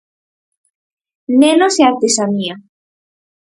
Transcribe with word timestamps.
Nenos 1.41 1.75
e 1.81 1.83
artesanía. 1.91 2.55